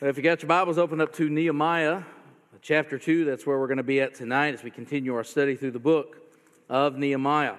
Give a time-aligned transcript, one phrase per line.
[0.00, 2.04] If you got your Bibles, open up to Nehemiah
[2.62, 3.24] chapter 2.
[3.24, 5.80] That's where we're going to be at tonight as we continue our study through the
[5.80, 6.18] book
[6.68, 7.56] of Nehemiah.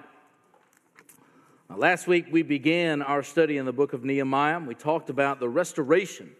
[1.68, 4.58] Now, last week we began our study in the book of Nehemiah.
[4.58, 6.30] We talked about the restoration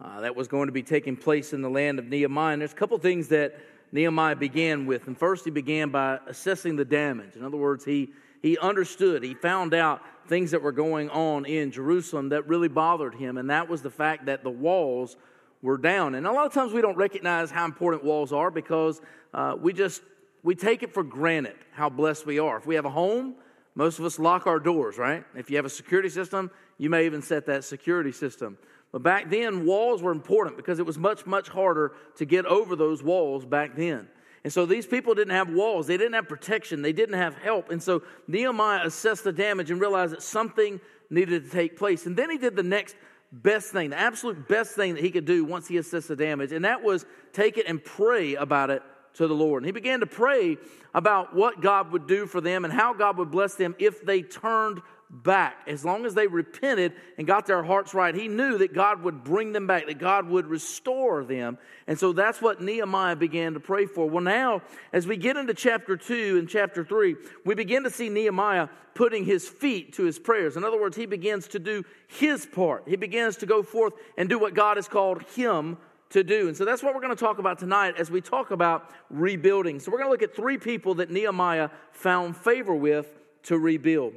[0.00, 2.54] uh, that was going to be taking place in the land of Nehemiah.
[2.54, 3.60] And there's a couple things that
[3.92, 5.08] Nehemiah began with.
[5.08, 7.36] And first, he began by assessing the damage.
[7.36, 11.70] In other words, he, he understood, he found out things that were going on in
[11.70, 13.36] Jerusalem that really bothered him.
[13.36, 15.18] And that was the fact that the walls
[15.62, 16.14] we're down.
[16.14, 19.00] And a lot of times we don't recognize how important walls are because
[19.34, 20.02] uh, we just
[20.42, 22.56] we take it for granted how blessed we are.
[22.56, 23.34] If we have a home,
[23.74, 25.24] most of us lock our doors, right?
[25.34, 28.56] If you have a security system, you may even set that security system.
[28.92, 32.74] But back then, walls were important because it was much, much harder to get over
[32.74, 34.08] those walls back then.
[34.42, 37.70] And so these people didn't have walls, they didn't have protection, they didn't have help.
[37.70, 40.80] And so Nehemiah assessed the damage and realized that something
[41.10, 42.06] needed to take place.
[42.06, 42.96] And then he did the next
[43.32, 46.52] best thing, the absolute best thing that he could do once he assessed the damage,
[46.52, 48.82] and that was take it and pray about it
[49.14, 49.62] to the Lord.
[49.62, 50.56] And he began to pray
[50.94, 54.22] about what God would do for them and how God would bless them if they
[54.22, 54.80] turned
[55.10, 55.56] back.
[55.66, 59.24] As long as they repented and got their hearts right, he knew that God would
[59.24, 61.58] bring them back, that God would restore them.
[61.86, 64.08] And so that's what Nehemiah began to pray for.
[64.08, 68.08] Well, now, as we get into chapter 2 and chapter 3, we begin to see
[68.08, 70.56] Nehemiah putting his feet to his prayers.
[70.56, 72.84] In other words, he begins to do his part.
[72.86, 75.76] He begins to go forth and do what God has called him
[76.10, 76.48] to do.
[76.48, 79.78] And so that's what we're going to talk about tonight as we talk about rebuilding.
[79.80, 83.06] So we're going to look at three people that Nehemiah found favor with
[83.44, 84.14] to rebuild.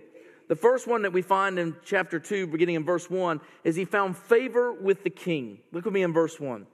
[0.49, 3.85] The first one that we find in chapter 2, beginning in verse 1, is he
[3.85, 5.59] found favor with the king.
[5.71, 6.65] Look with me in verse 1.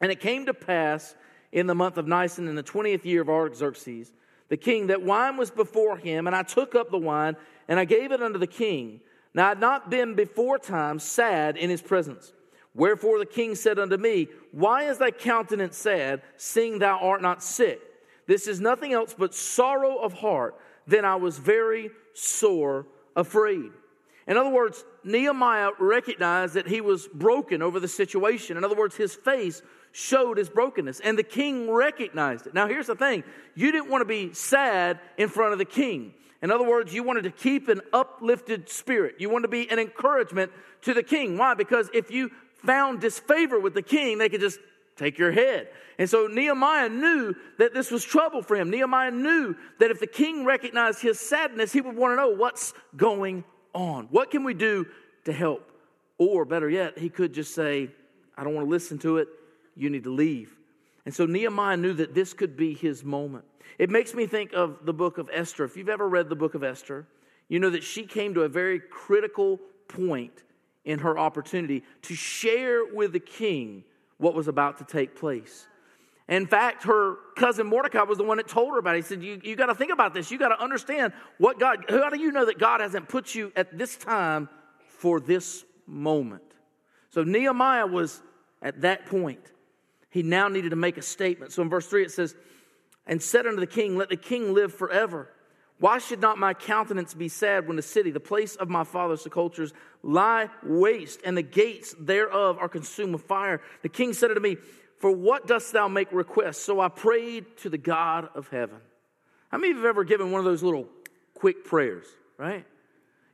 [0.00, 1.14] And it came to pass
[1.50, 4.12] in the month of Nisan, in the 20th year of Artaxerxes,
[4.48, 7.36] the king, that wine was before him, and I took up the wine,
[7.68, 9.00] and I gave it unto the king.
[9.34, 12.32] Now I had not been before time sad in his presence.
[12.74, 17.42] Wherefore the king said unto me, Why is thy countenance sad, seeing thou art not
[17.42, 17.80] sick?
[18.26, 20.56] This is nothing else but sorrow of heart.
[20.86, 23.70] Then I was very sore afraid.
[24.26, 28.56] In other words, Nehemiah recognized that he was broken over the situation.
[28.56, 32.54] In other words, his face showed his brokenness, and the king recognized it.
[32.54, 33.24] Now, here's the thing
[33.54, 36.14] you didn't want to be sad in front of the king.
[36.40, 39.16] In other words, you wanted to keep an uplifted spirit.
[39.18, 40.50] You wanted to be an encouragement
[40.82, 41.38] to the king.
[41.38, 41.54] Why?
[41.54, 42.30] Because if you
[42.64, 44.58] found disfavor with the king, they could just
[44.96, 45.68] take your head.
[45.98, 48.70] And so Nehemiah knew that this was trouble for him.
[48.70, 52.72] Nehemiah knew that if the king recognized his sadness, he would want to know what's
[52.96, 54.06] going on.
[54.10, 54.86] What can we do
[55.24, 55.70] to help?
[56.18, 57.90] Or better yet, he could just say,
[58.36, 59.28] I don't want to listen to it.
[59.76, 60.54] You need to leave.
[61.04, 63.44] And so Nehemiah knew that this could be his moment.
[63.78, 65.64] It makes me think of the book of Esther.
[65.64, 67.06] If you've ever read the book of Esther,
[67.48, 69.58] you know that she came to a very critical
[69.88, 70.42] point
[70.84, 73.84] in her opportunity to share with the king
[74.18, 75.66] what was about to take place.
[76.28, 78.98] In fact, her cousin Mordecai was the one that told her about it.
[78.98, 80.30] He said, You, you got to think about this.
[80.30, 83.52] You got to understand what God, how do you know that God hasn't put you
[83.56, 84.48] at this time
[84.86, 86.44] for this moment?
[87.10, 88.22] So Nehemiah was
[88.62, 89.40] at that point.
[90.08, 91.52] He now needed to make a statement.
[91.52, 92.34] So in verse 3 it says,
[93.06, 95.28] And said unto the king, Let the king live forever.
[95.82, 99.20] Why should not my countenance be sad when the city, the place of my father's
[99.20, 99.72] sepulchres,
[100.04, 103.60] lie waste, and the gates thereof are consumed with fire?
[103.82, 104.58] The king said unto me,
[105.00, 106.62] For what dost thou make request?
[106.62, 108.76] So I prayed to the God of heaven.
[109.50, 110.86] How many of you have ever given one of those little
[111.34, 112.06] quick prayers,
[112.38, 112.64] right?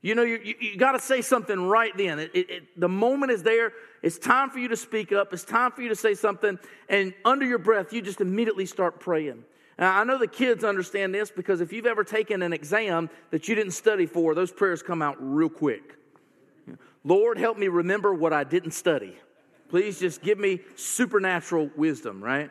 [0.01, 2.19] You know, you, you, you got to say something right then.
[2.19, 3.75] It, it, it, the moment is there.
[4.03, 5.35] It's time for you to speak up.
[5.35, 6.59] It's time for you to say something.
[6.89, 9.45] And under your breath, you just immediately start praying.
[9.79, 13.49] Now, I know the kids understand this because if you've ever taken an exam that
[13.49, 15.97] you didn't study for, those prayers come out real quick.
[17.05, 19.17] Lord, help me remember what I didn't study.
[19.69, 22.51] Please just give me supernatural wisdom, right?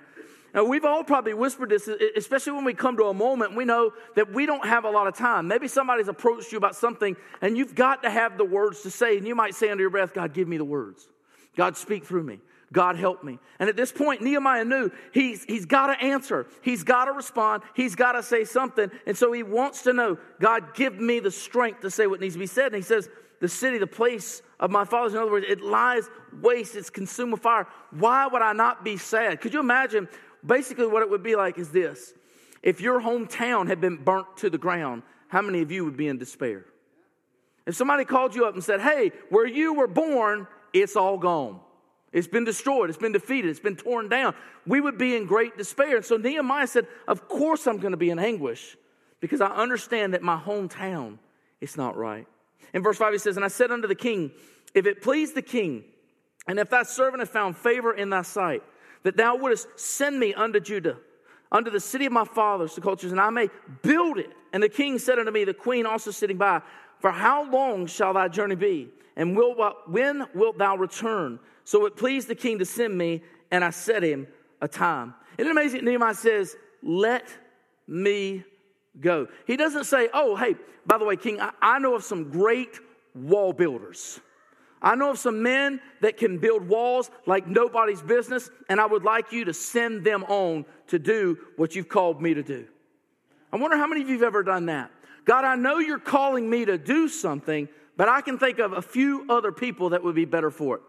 [0.53, 3.91] Now, we've all probably whispered this, especially when we come to a moment we know
[4.15, 5.47] that we don't have a lot of time.
[5.47, 9.17] Maybe somebody's approached you about something and you've got to have the words to say,
[9.17, 11.07] and you might say under your breath, God, give me the words.
[11.55, 12.39] God, speak through me.
[12.73, 13.39] God help me.
[13.59, 16.47] And at this point, Nehemiah knew he's, he's got to answer.
[16.61, 17.63] He's got to respond.
[17.75, 18.91] He's got to say something.
[19.05, 22.35] And so he wants to know, God, give me the strength to say what needs
[22.35, 22.67] to be said.
[22.67, 23.09] And he says,
[23.39, 26.09] the city, the place of my fathers, in other words, it lies
[26.41, 27.67] waste, it's consumed with fire.
[27.91, 29.41] Why would I not be sad?
[29.41, 30.09] Could you imagine?
[30.45, 32.13] Basically, what it would be like is this
[32.63, 36.07] if your hometown had been burnt to the ground, how many of you would be
[36.07, 36.65] in despair?
[37.65, 41.59] If somebody called you up and said, Hey, where you were born, it's all gone.
[42.13, 42.89] It's been destroyed.
[42.89, 43.49] It's been defeated.
[43.49, 44.33] It's been torn down.
[44.65, 45.97] We would be in great despair.
[45.97, 48.77] And so Nehemiah said, Of course I'm going to be in anguish
[49.19, 51.17] because I understand that my hometown
[51.59, 52.25] is not right.
[52.73, 54.31] In verse 5, he says, And I said unto the king,
[54.73, 55.83] If it please the king,
[56.47, 58.63] And if thy servant have found favor in thy sight,
[59.03, 60.97] that thou wouldest send me unto Judah,
[61.51, 63.49] unto the city of my fathers, the cultures, and I may
[63.81, 64.31] build it.
[64.53, 66.61] And the king said unto me, the queen also sitting by,
[66.99, 68.89] For how long shall thy journey be?
[69.17, 69.55] And will,
[69.87, 71.39] when wilt thou return?
[71.65, 74.27] So it pleased the king to send me, and I set him
[74.61, 75.15] a time.
[75.37, 75.83] Isn't it amazing?
[75.83, 77.27] Nehemiah says, Let
[77.87, 78.45] me
[79.01, 79.27] go.
[79.45, 80.55] He doesn't say, Oh, hey,
[80.85, 82.79] by the way, king, I, I know of some great
[83.13, 84.21] wall builders.
[84.81, 89.03] I know of some men that can build walls like nobody's business, and I would
[89.03, 92.67] like you to send them on to do what you've called me to do.
[93.51, 94.91] I wonder how many of you have ever done that.
[95.25, 97.67] God, I know you're calling me to do something,
[97.97, 100.81] but I can think of a few other people that would be better for it.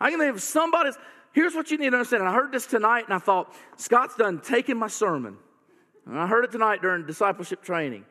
[0.00, 0.90] I can think of somebody.
[1.32, 2.22] Here's what you need to understand.
[2.22, 5.38] And I heard this tonight, and I thought, Scott's done taking my sermon.
[6.04, 8.04] And I heard it tonight during discipleship training.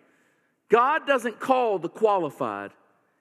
[0.70, 2.72] God doesn't call the qualified,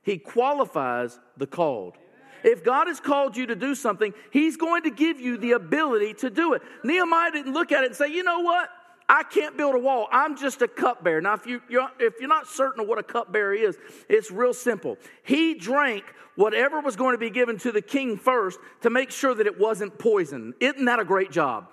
[0.03, 1.99] he qualifies the called.
[2.43, 6.13] If God has called you to do something, He's going to give you the ability
[6.15, 6.61] to do it.
[6.85, 8.69] Nehemiah didn't look at it and say, you know what?
[9.09, 10.09] I can't build a wall.
[10.11, 11.21] I'm just a cupbearer.
[11.21, 13.77] Now, if, you, you're, if you're not certain of what a cupbearer is,
[14.09, 14.97] it's real simple.
[15.23, 16.05] He drank
[16.37, 19.59] whatever was going to be given to the king first to make sure that it
[19.59, 20.55] wasn't poison.
[20.59, 21.69] Isn't that a great job?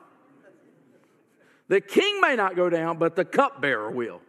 [1.70, 4.22] The king may not go down, but the cupbearer will.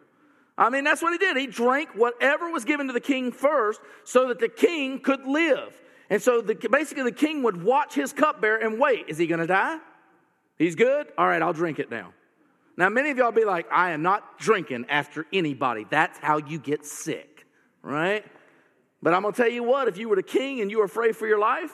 [0.56, 1.36] I mean, that's what he did.
[1.36, 5.72] He drank whatever was given to the king first so that the king could live.
[6.08, 9.06] And so the, basically, the king would watch his cupbearer and wait.
[9.08, 9.78] Is he going to die?
[10.56, 11.08] He's good?
[11.18, 12.12] All right, I'll drink it now.
[12.76, 15.86] Now, many of y'all be like, I am not drinking after anybody.
[15.88, 17.46] That's how you get sick,
[17.82, 18.24] right?
[19.02, 21.16] But I'm to tell you what, if you were the king and you were afraid
[21.16, 21.72] for your life,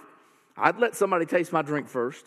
[0.57, 2.25] I'd let somebody taste my drink first.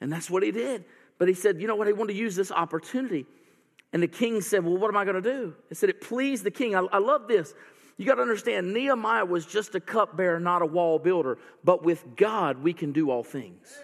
[0.00, 0.84] And that's what he did.
[1.18, 1.86] But he said, you know what?
[1.86, 3.26] He wanted to use this opportunity.
[3.92, 5.54] And the king said, Well, what am I to do?
[5.68, 6.74] He said, It pleased the king.
[6.74, 7.54] I, I love this.
[7.98, 11.38] You got to understand, Nehemiah was just a cupbearer, not a wall builder.
[11.62, 13.78] But with God, we can do all things.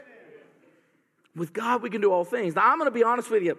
[1.36, 2.56] With God, we can do all things.
[2.56, 3.58] Now, I'm to be honest with you.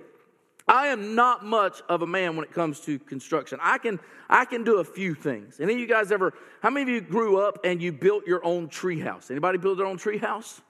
[0.70, 3.58] I am not much of a man when it comes to construction.
[3.60, 4.00] I can,
[4.30, 5.60] I can do a few things.
[5.60, 6.32] Any of you guys ever,
[6.62, 9.32] how many of you grew up and you built your own treehouse?
[9.32, 10.62] Anybody build their own treehouse?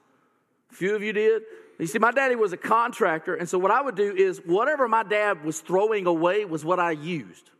[0.70, 1.42] A few of you did.
[1.78, 4.88] You see, my daddy was a contractor, and so what I would do is whatever
[4.88, 7.50] my dad was throwing away was what I used.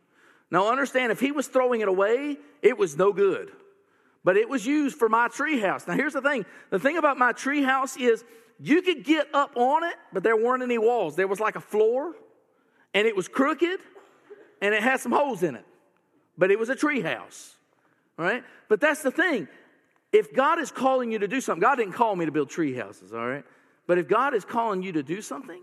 [0.49, 3.51] Now, understand, if he was throwing it away, it was no good.
[4.23, 5.87] But it was used for my treehouse.
[5.87, 8.23] Now, here's the thing the thing about my treehouse is
[8.59, 11.15] you could get up on it, but there weren't any walls.
[11.15, 12.15] There was like a floor,
[12.93, 13.79] and it was crooked,
[14.61, 15.65] and it had some holes in it.
[16.37, 17.53] But it was a treehouse.
[18.17, 18.43] All right?
[18.69, 19.47] But that's the thing.
[20.11, 22.75] If God is calling you to do something, God didn't call me to build tree
[22.75, 23.45] houses, all right?
[23.87, 25.61] But if God is calling you to do something,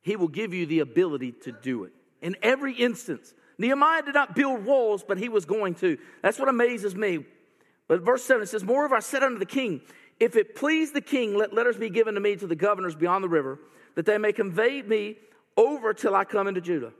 [0.00, 1.92] He will give you the ability to do it.
[2.22, 5.98] In every instance, Nehemiah did not build walls, but he was going to.
[6.22, 7.24] That's what amazes me.
[7.88, 9.82] But verse 7 it says, Moreover, I said unto the king,
[10.18, 13.22] If it please the king, let letters be given to me to the governors beyond
[13.22, 13.58] the river,
[13.94, 15.16] that they may convey me
[15.56, 16.92] over till I come into Judah.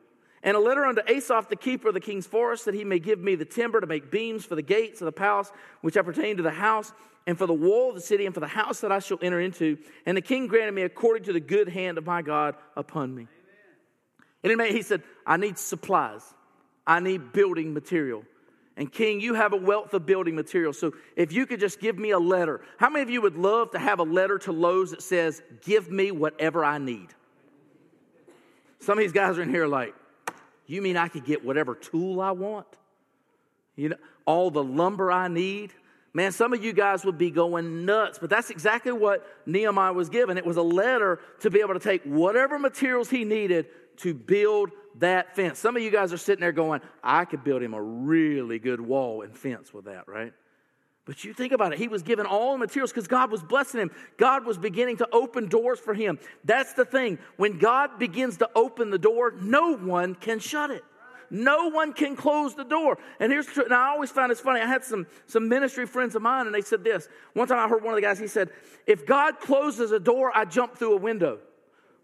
[0.42, 3.20] And a letter unto Asaph, the keeper of the king's forest, that he may give
[3.20, 5.52] me the timber to make beams for the gates of the palace,
[5.82, 6.92] which appertain to the house,
[7.26, 9.40] and for the wall of the city, and for the house that I shall enter
[9.40, 9.78] into.
[10.04, 13.28] And the king granted me according to the good hand of my God upon me.
[14.44, 14.66] Amen.
[14.66, 16.22] And he said, I need supplies,
[16.84, 18.24] I need building material.
[18.76, 20.72] And King, you have a wealth of building material.
[20.72, 22.62] So if you could just give me a letter.
[22.78, 25.90] How many of you would love to have a letter to Lowe's that says, Give
[25.90, 27.08] me whatever I need?
[28.82, 29.94] Some of these guys are in here like,
[30.66, 32.66] You mean I could get whatever tool I want?
[33.76, 33.96] You know,
[34.26, 35.72] all the lumber I need?
[36.14, 40.10] Man, some of you guys would be going nuts, but that's exactly what Nehemiah was
[40.10, 40.36] given.
[40.36, 43.66] It was a letter to be able to take whatever materials he needed
[43.98, 45.58] to build that fence.
[45.58, 48.80] Some of you guys are sitting there going, I could build him a really good
[48.80, 50.34] wall and fence with that, right?
[51.04, 53.80] But you think about it, he was given all the materials because God was blessing
[53.80, 53.90] him.
[54.18, 56.18] God was beginning to open doors for him.
[56.44, 57.18] That's the thing.
[57.36, 60.84] When God begins to open the door, no one can shut it.
[61.28, 62.98] No one can close the door.
[63.18, 64.60] And here's and I always found this funny.
[64.60, 67.08] I had some, some ministry friends of mine, and they said this.
[67.32, 68.50] One time I heard one of the guys, he said,
[68.86, 71.38] If God closes a door, I jump through a window.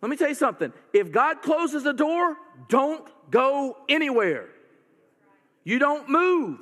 [0.00, 0.73] Let me tell you something.
[0.95, 2.37] If God closes a door,
[2.69, 4.49] don't go anywhere.
[5.62, 6.61] You don't move.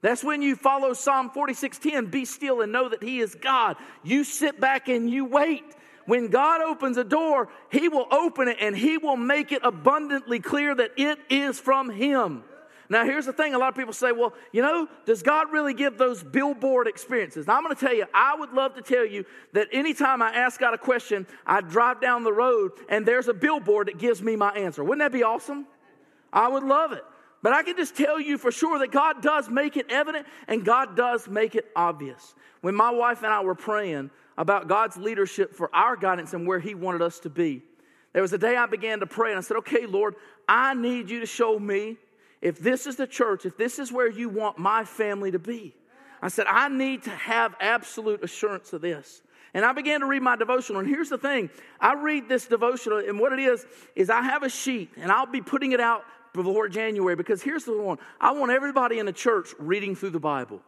[0.00, 3.76] That's when you follow Psalm 46:10, be still and know that he is God.
[4.02, 5.64] You sit back and you wait.
[6.06, 10.40] When God opens a door, He will open it and He will make it abundantly
[10.40, 12.44] clear that it is from Him.
[12.88, 15.74] Now, here's the thing a lot of people say, well, you know, does God really
[15.74, 17.46] give those billboard experiences?
[17.46, 20.30] Now, I'm going to tell you, I would love to tell you that anytime I
[20.30, 24.22] ask God a question, I drive down the road and there's a billboard that gives
[24.22, 24.82] me my answer.
[24.82, 25.66] Wouldn't that be awesome?
[26.32, 27.04] I would love it.
[27.42, 30.64] But I can just tell you for sure that God does make it evident and
[30.64, 32.34] God does make it obvious.
[32.62, 36.60] When my wife and I were praying, about God's leadership for our guidance and where
[36.60, 37.60] He wanted us to be.
[38.12, 40.14] There was a day I began to pray and I said, Okay, Lord,
[40.48, 41.98] I need you to show me
[42.40, 45.74] if this is the church, if this is where you want my family to be.
[46.22, 49.22] I said, I need to have absolute assurance of this.
[49.54, 50.80] And I began to read my devotional.
[50.80, 53.66] And here's the thing I read this devotional, and what it is,
[53.96, 56.04] is I have a sheet, and I'll be putting it out
[56.42, 60.20] before January because here's the one I want everybody in the church reading through the
[60.20, 60.60] Bible.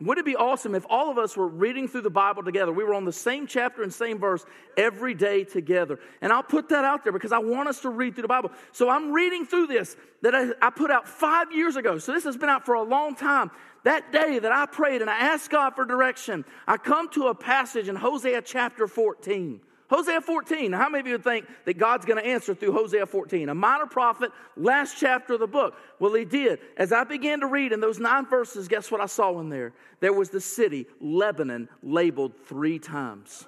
[0.00, 2.72] Wouldn't it be awesome if all of us were reading through the Bible together?
[2.72, 4.44] We were on the same chapter and same verse
[4.76, 6.00] every day together.
[6.20, 8.50] And I'll put that out there because I want us to read through the Bible.
[8.72, 11.98] So I'm reading through this that I, I put out five years ago.
[11.98, 13.52] So this has been out for a long time.
[13.84, 17.34] That day that I prayed and I asked God for direction, I come to a
[17.34, 19.60] passage in Hosea chapter 14.
[19.94, 20.72] Hosea 14.
[20.72, 23.48] How many of you think that God's going to answer through Hosea 14?
[23.48, 25.76] A minor prophet, last chapter of the book.
[26.00, 26.58] Well, he did.
[26.76, 29.72] As I began to read in those nine verses, guess what I saw in there?
[30.00, 33.46] There was the city, Lebanon, labeled three times.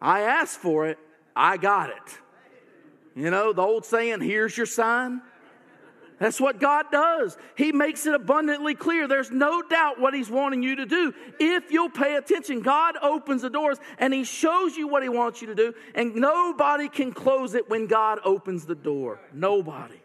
[0.00, 0.98] I asked for it,
[1.34, 2.18] I got it.
[3.16, 5.22] You know, the old saying, here's your sign.
[6.18, 7.36] That's what God does.
[7.56, 9.06] He makes it abundantly clear.
[9.06, 11.12] There's no doubt what He's wanting you to do.
[11.38, 15.42] If you'll pay attention, God opens the doors and He shows you what He wants
[15.42, 19.20] you to do, and nobody can close it when God opens the door.
[19.32, 20.00] Nobody.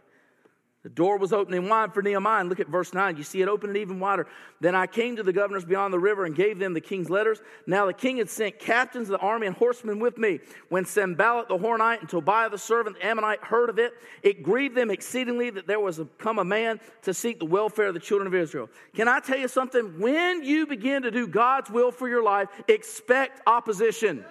[0.83, 2.39] The door was opening wide for Nehemiah.
[2.39, 3.15] And look at verse 9.
[3.15, 4.25] You see it opening even wider.
[4.61, 7.39] Then I came to the governors beyond the river and gave them the king's letters.
[7.67, 10.39] Now the king had sent captains of the army and horsemen with me.
[10.69, 14.75] When Sanballat the Horonite and Tobiah the servant the Ammonite heard of it, it grieved
[14.75, 18.25] them exceedingly that there was come a man to seek the welfare of the children
[18.25, 18.67] of Israel.
[18.95, 19.99] Can I tell you something?
[19.99, 24.25] When you begin to do God's will for your life, expect opposition.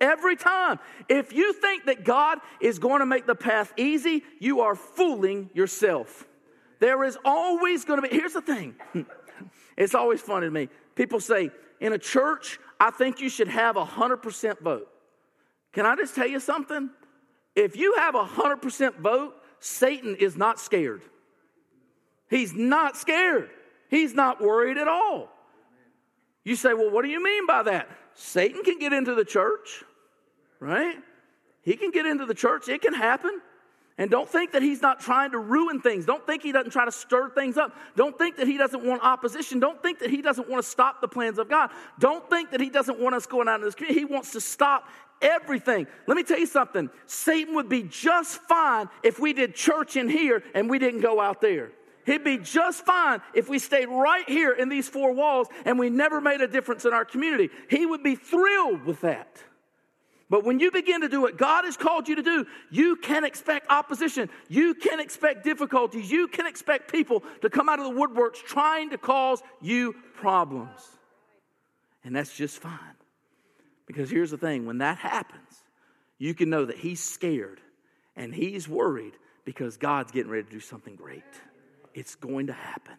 [0.00, 0.78] Every time.
[1.08, 5.50] If you think that God is going to make the path easy, you are fooling
[5.54, 6.26] yourself.
[6.80, 8.74] There is always going to be, here's the thing.
[9.76, 10.68] it's always funny to me.
[10.94, 11.50] People say,
[11.80, 14.88] in a church, I think you should have a 100% vote.
[15.72, 16.90] Can I just tell you something?
[17.54, 21.02] If you have a 100% vote, Satan is not scared.
[22.28, 23.50] He's not scared.
[23.88, 25.30] He's not worried at all.
[26.44, 27.88] You say, well, what do you mean by that?
[28.14, 29.84] Satan can get into the church,
[30.66, 30.96] right?
[31.62, 33.40] He can get into the church, it can happen.
[33.98, 36.04] And don't think that he's not trying to ruin things.
[36.04, 37.74] Don't think he doesn't try to stir things up.
[37.96, 39.58] Don't think that he doesn't want opposition.
[39.58, 41.70] Don't think that he doesn't want to stop the plans of God.
[41.98, 44.00] Don't think that he doesn't want us going out in this community.
[44.00, 44.86] He wants to stop
[45.22, 45.86] everything.
[46.06, 50.10] Let me tell you something Satan would be just fine if we did church in
[50.10, 51.70] here and we didn't go out there.
[52.04, 55.88] He'd be just fine if we stayed right here in these four walls and we
[55.88, 57.48] never made a difference in our community.
[57.70, 59.42] He would be thrilled with that.
[60.28, 63.24] But when you begin to do what God has called you to do, you can
[63.24, 64.28] expect opposition.
[64.48, 66.10] You can expect difficulties.
[66.10, 70.80] You can expect people to come out of the woodworks trying to cause you problems.
[72.02, 72.78] And that's just fine.
[73.86, 75.62] Because here's the thing when that happens,
[76.18, 77.60] you can know that He's scared
[78.16, 79.14] and He's worried
[79.44, 81.22] because God's getting ready to do something great.
[81.94, 82.94] It's going to happen.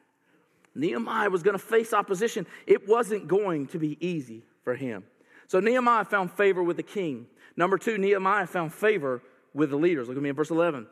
[0.74, 2.48] Nehemiah was going to face opposition.
[2.66, 5.04] It wasn't going to be easy for him.
[5.48, 7.28] So Nehemiah found favor with the king.
[7.56, 9.22] Number two, Nehemiah found favor
[9.54, 10.08] with the leaders.
[10.08, 10.88] Look at me in verse 11.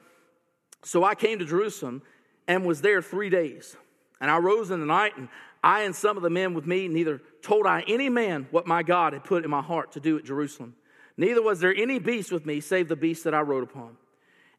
[0.84, 2.02] So I came to Jerusalem
[2.48, 3.76] and was there three days.
[4.22, 5.28] And I rose in the night, and
[5.64, 8.82] I and some of the men with me, neither told I any man what my
[8.82, 10.76] God had put in my heart to do at Jerusalem.
[11.18, 13.98] Neither was there any beast with me, save the beast that I rode upon.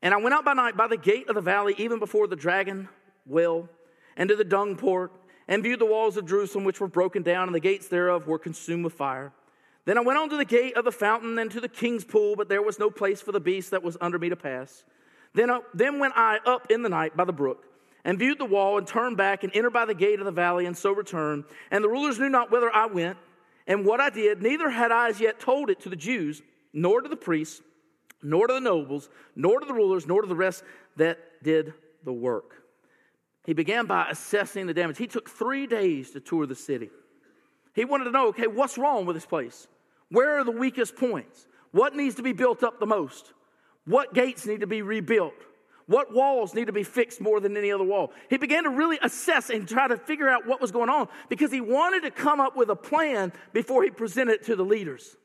[0.03, 2.37] And I went out by night by the gate of the valley, even before the
[2.37, 2.89] dragon
[3.25, 3.69] well,
[4.17, 5.13] and to the dung port,
[5.49, 8.39] and viewed the walls of Jerusalem, which were broken down, and the gates thereof were
[8.39, 9.33] consumed with fire.
[9.87, 12.35] Then I went on to the gate of the fountain and to the king's pool,
[12.37, 14.85] but there was no place for the beast that was under me to pass.
[15.33, 17.65] Then, uh, then went I up in the night by the brook,
[18.05, 20.67] and viewed the wall, and turned back, and entered by the gate of the valley,
[20.67, 21.45] and so returned.
[21.71, 23.17] And the rulers knew not whither I went,
[23.69, 27.01] and what I did, neither had I as yet told it to the Jews, nor
[27.01, 27.63] to the priests,
[28.23, 30.65] nor to the nobles, nor to the rulers, nor to the rest
[30.97, 31.75] that did
[32.05, 32.65] the work.
[33.45, 34.99] He began by assessing the damage.
[34.99, 36.91] He took three days to tour the city.
[37.73, 39.69] He wanted to know okay, what's wrong with this place?
[40.11, 41.47] Where are the weakest points?
[41.73, 43.33] What needs to be built up the most?
[43.85, 45.35] What gates need to be rebuilt?
[45.87, 48.13] What walls need to be fixed more than any other wall?
[48.29, 51.53] He began to really assess and try to figure out what was going on because
[51.53, 55.17] he wanted to come up with a plan before he presented it to the leaders.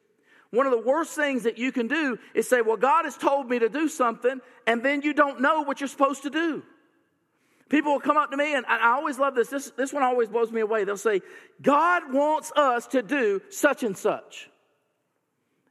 [0.51, 3.49] One of the worst things that you can do is say, Well, God has told
[3.49, 6.61] me to do something, and then you don't know what you're supposed to do.
[7.69, 9.47] People will come up to me, and I always love this.
[9.47, 10.83] This, this one always blows me away.
[10.83, 11.21] They'll say,
[11.61, 14.49] God wants us to do such and such.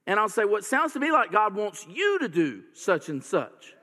[0.06, 3.08] And I'll say, Well, it sounds to me like God wants you to do such
[3.08, 3.74] and such.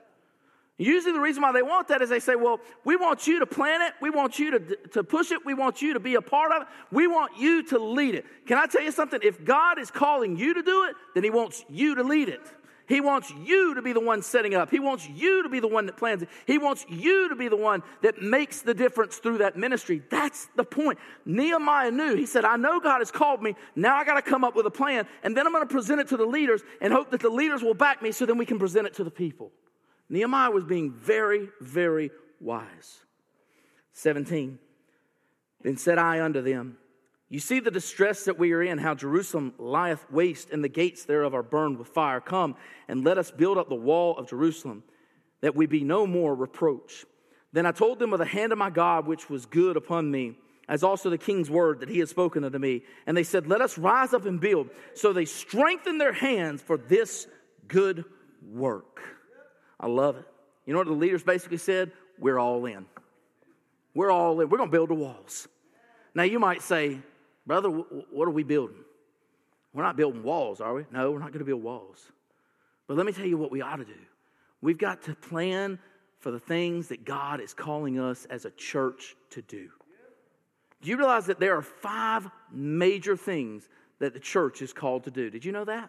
[0.80, 3.46] Usually, the reason why they want that is they say, Well, we want you to
[3.46, 3.94] plan it.
[4.00, 5.44] We want you to, to push it.
[5.44, 6.68] We want you to be a part of it.
[6.92, 8.24] We want you to lead it.
[8.46, 9.20] Can I tell you something?
[9.22, 12.42] If God is calling you to do it, then He wants you to lead it.
[12.88, 14.70] He wants you to be the one setting up.
[14.70, 16.30] He wants you to be the one that plans it.
[16.46, 20.02] He wants you to be the one that makes the difference through that ministry.
[20.10, 20.98] That's the point.
[21.26, 22.14] Nehemiah knew.
[22.16, 23.56] He said, I know God has called me.
[23.76, 26.00] Now I got to come up with a plan, and then I'm going to present
[26.00, 28.46] it to the leaders and hope that the leaders will back me so then we
[28.46, 29.52] can present it to the people.
[30.08, 33.00] Nehemiah was being very, very wise.
[33.92, 34.58] 17.
[35.60, 36.78] Then said I unto them,
[37.30, 41.04] You see the distress that we are in, how Jerusalem lieth waste, and the gates
[41.04, 42.20] thereof are burned with fire.
[42.20, 42.56] Come
[42.88, 44.82] and let us build up the wall of Jerusalem,
[45.42, 47.04] that we be no more reproach.
[47.52, 50.36] Then I told them of the hand of my God, which was good upon me,
[50.68, 52.82] as also the king's word that he had spoken unto me.
[53.06, 54.70] And they said, Let us rise up and build.
[54.94, 57.26] So they strengthened their hands for this
[57.66, 58.04] good
[58.50, 59.02] work.
[59.78, 60.24] I love it.
[60.66, 61.92] You know what the leaders basically said?
[62.18, 62.86] We're all in.
[63.94, 64.48] We're all in.
[64.48, 65.48] We're going to build the walls.
[66.14, 66.98] Now, you might say,
[67.48, 68.84] Brother, what are we building?
[69.72, 70.84] We're not building walls, are we?
[70.92, 72.12] No, we're not going to build walls.
[72.86, 73.98] But let me tell you what we ought to do.
[74.60, 75.78] We've got to plan
[76.18, 79.70] for the things that God is calling us as a church to do.
[80.82, 83.66] Do you realize that there are five major things
[83.98, 85.30] that the church is called to do?
[85.30, 85.88] Did you know that?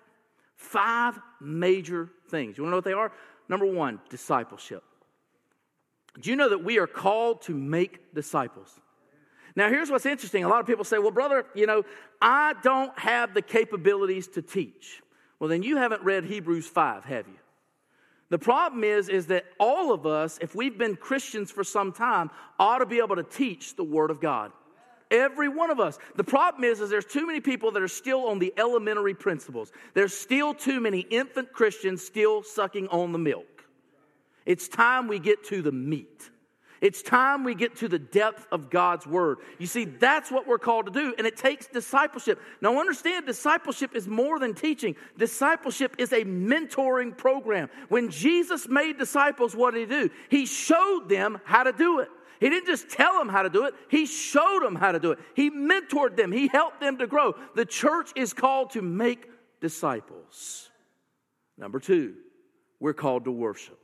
[0.56, 2.58] Five major things.
[2.58, 3.12] You want to know what they are?
[3.50, 4.84] Number one, discipleship.
[6.22, 8.80] Do you know that we are called to make disciples?
[9.56, 10.44] Now, here's what's interesting.
[10.44, 11.84] A lot of people say, well, brother, you know,
[12.22, 15.02] I don't have the capabilities to teach.
[15.40, 17.36] Well, then you haven't read Hebrews 5, have you?
[18.30, 22.30] The problem is, is that all of us, if we've been Christians for some time,
[22.60, 24.52] ought to be able to teach the Word of God.
[25.10, 25.98] Every one of us.
[26.16, 29.72] The problem is, is there's too many people that are still on the elementary principles.
[29.96, 33.66] There's still too many infant Christians still sucking on the milk.
[34.46, 36.30] It's time we get to the meat.
[36.82, 39.40] It's time we get to the depth of God's word.
[39.58, 42.40] You see, that's what we're called to do, and it takes discipleship.
[42.62, 47.70] Now, understand discipleship is more than teaching, discipleship is a mentoring program.
[47.90, 50.10] When Jesus made disciples, what did he do?
[50.30, 52.10] He showed them how to do it.
[52.40, 55.12] He didn't just tell them how to do it, He showed them how to do
[55.12, 55.20] it.
[55.36, 57.36] He mentored them, He helped them to grow.
[57.56, 60.70] The church is called to make disciples.
[61.58, 62.16] Number two,
[62.80, 63.78] we're called to worship.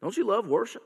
[0.00, 0.82] Don't you love worship?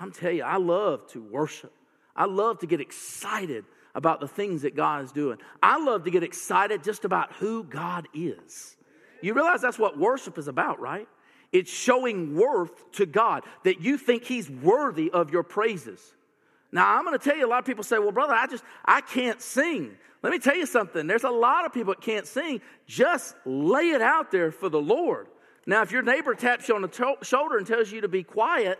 [0.00, 1.72] I'm telling you, I love to worship.
[2.14, 5.38] I love to get excited about the things that God is doing.
[5.62, 8.76] I love to get excited just about who God is.
[9.22, 11.08] You realize that's what worship is about, right?
[11.52, 16.14] It's showing worth to God that you think He's worthy of your praises.
[16.72, 18.64] Now, I'm going to tell you, a lot of people say, well, brother, I just,
[18.84, 19.96] I can't sing.
[20.22, 21.06] Let me tell you something.
[21.06, 22.60] There's a lot of people that can't sing.
[22.86, 25.28] Just lay it out there for the Lord.
[25.66, 28.22] Now, if your neighbor taps you on the to- shoulder and tells you to be
[28.22, 28.78] quiet,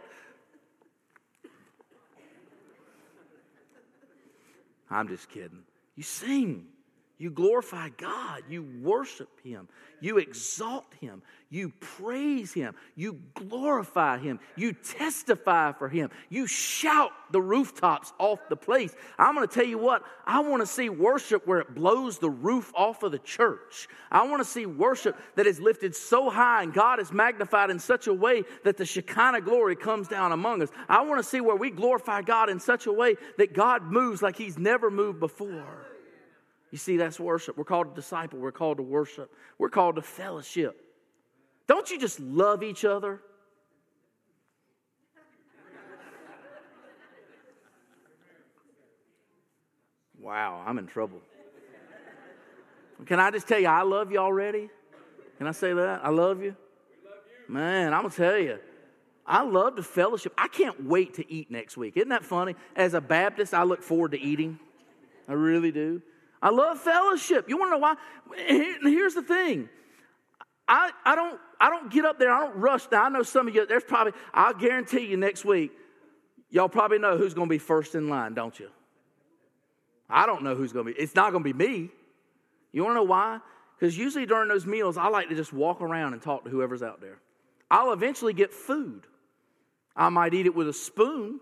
[4.91, 5.65] I'm just kidding.
[5.97, 6.67] You sing.
[7.19, 8.43] You glorify God.
[8.49, 9.69] You worship Him.
[10.01, 11.23] You exalt Him.
[11.49, 12.75] You praise Him.
[12.95, 14.39] You glorify Him.
[14.55, 16.11] You testify for Him.
[16.29, 18.95] You shout the rooftops off the place.
[19.19, 22.29] I'm going to tell you what, I want to see worship where it blows the
[22.29, 23.89] roof off of the church.
[24.11, 27.79] I want to see worship that is lifted so high and God is magnified in
[27.79, 30.69] such a way that the Shekinah glory comes down among us.
[30.87, 34.21] I want to see where we glorify God in such a way that God moves
[34.21, 35.87] like He's never moved before.
[36.71, 37.57] You see, that's worship.
[37.57, 38.39] We're called to disciple.
[38.39, 39.33] We're called to worship.
[39.59, 40.83] We're called to fellowship.
[41.67, 43.21] Don't you just love each other?
[50.21, 51.21] Wow, I'm in trouble.
[53.05, 54.69] Can I just tell you, I love you already?
[55.39, 56.01] Can I say that?
[56.03, 56.57] I love you.
[57.47, 58.59] Man, I'm going to tell you,
[59.25, 60.33] I love the fellowship.
[60.37, 61.97] I can't wait to eat next week.
[61.97, 62.57] Isn't that funny?
[62.75, 64.59] As a Baptist, I look forward to eating.
[65.29, 66.03] I really do.
[66.43, 67.49] I love fellowship.
[67.49, 67.95] You want to know why?
[68.83, 69.69] Here's the thing.
[70.69, 72.87] I, I don't I don't get up there, I don't rush.
[72.91, 75.73] Now I know some of you, there's probably, I'll guarantee you next week,
[76.51, 78.69] y'all probably know who's gonna be first in line, don't you?
[80.09, 81.91] I don't know who's gonna be, it's not gonna be me.
[82.73, 83.41] You wanna know why?
[83.79, 86.83] Because usually during those meals, I like to just walk around and talk to whoever's
[86.83, 87.19] out there.
[87.71, 89.07] I'll eventually get food.
[89.95, 91.41] I might eat it with a spoon.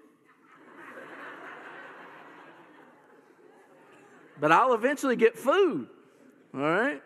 [4.40, 5.88] But I'll eventually get food.
[6.54, 7.02] All right?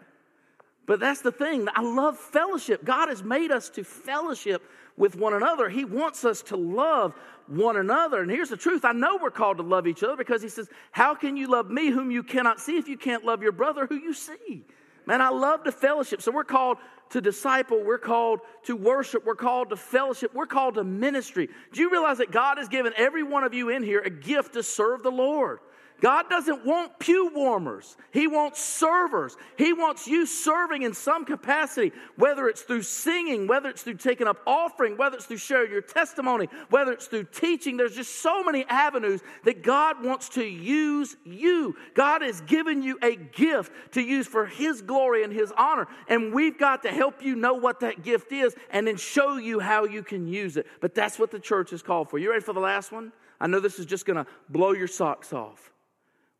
[0.87, 1.69] But that's the thing.
[1.75, 2.85] I love fellowship.
[2.85, 4.62] God has made us to fellowship
[4.97, 5.69] with one another.
[5.69, 7.14] He wants us to love
[7.47, 8.23] one another.
[8.23, 10.69] And here's the truth I know we're called to love each other because He says,
[10.91, 13.87] How can you love me whom you cannot see if you can't love your brother
[13.87, 14.64] who you see?
[15.07, 16.21] Man, I love the fellowship.
[16.21, 16.79] So we're called
[17.11, 21.49] to disciple, we're called to worship, we're called to fellowship, we're called to ministry.
[21.73, 24.53] Do you realize that God has given every one of you in here a gift
[24.55, 25.61] to serve the Lord?
[26.01, 27.97] God doesn't want pew warmers.
[28.13, 29.37] He wants servers.
[29.57, 34.29] He wants you serving in some capacity, whether it's through singing, whether it's through taking
[34.29, 37.77] up offering, whether it's through sharing your testimony, whether it's through teaching.
[37.77, 41.75] There's just so many avenues that God wants to use you.
[41.95, 45.89] God has given you a gift to use for His glory and His honor.
[46.09, 49.59] And we've got to help you know what that gift is and then show you
[49.59, 50.67] how you can use it.
[50.81, 52.19] But that's what the church is called for.
[52.19, 53.11] You ready for the last one?
[53.41, 55.73] I know this is just going to blow your socks off.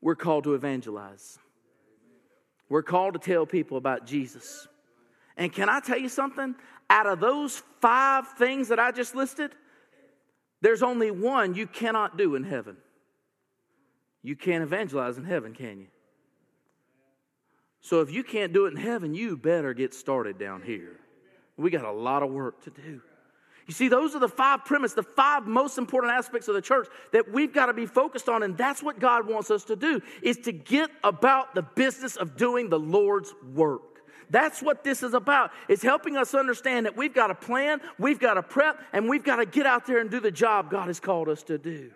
[0.01, 1.39] We're called to evangelize.
[2.69, 4.69] We're called to tell people about Jesus.
[5.37, 6.55] And can I tell you something?
[6.91, 9.53] Out of those five things that I just listed,
[10.61, 12.77] there's only one you cannot do in heaven.
[14.23, 15.87] You can't evangelize in heaven, can you?
[17.81, 20.99] So if you can't do it in heaven, you better get started down here.
[21.57, 23.01] We got a lot of work to do.
[23.69, 26.89] You see, those are the five premise, the five most important aspects of the church
[27.13, 30.01] that we've got to be focused on, and that's what God wants us to do,
[30.23, 33.83] is to get about the business of doing the Lord's work.
[34.31, 35.51] That's what this is about.
[35.69, 39.23] It's helping us understand that we've got a plan, we've got a prep, and we've
[39.25, 41.91] got to get out there and do the job God has called us to do.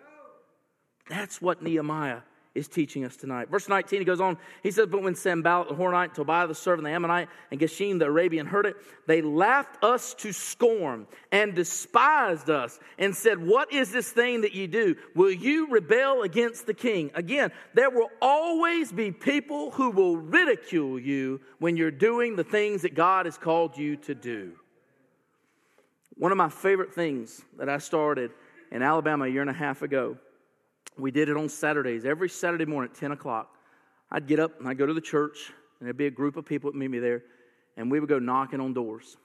[1.09, 2.21] That's what Nehemiah
[2.55, 3.49] is teaching us tonight.
[3.49, 6.85] Verse 19, he goes on, he says, But when Sanballat the Horonite, Tobiah the servant,
[6.85, 8.75] the Ammonite, and Geshem the Arabian heard it,
[9.07, 14.53] they laughed us to scorn and despised us and said, What is this thing that
[14.53, 14.95] you do?
[15.15, 17.09] Will you rebel against the king?
[17.15, 22.83] Again, there will always be people who will ridicule you when you're doing the things
[22.83, 24.53] that God has called you to do.
[26.15, 28.31] One of my favorite things that I started
[28.71, 30.17] in Alabama a year and a half ago
[30.97, 32.05] we did it on Saturdays.
[32.05, 33.55] Every Saturday morning at 10 o'clock,
[34.11, 36.45] I'd get up and I'd go to the church, and there'd be a group of
[36.45, 37.23] people that meet me there,
[37.77, 39.17] and we would go knocking on doors.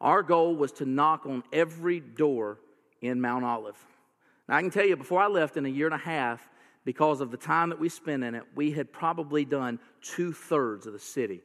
[0.00, 2.58] Our goal was to knock on every door
[3.02, 3.76] in Mount Olive.
[4.48, 6.48] Now, I can tell you, before I left in a year and a half,
[6.84, 10.86] because of the time that we spent in it, we had probably done two thirds
[10.86, 11.42] of the city.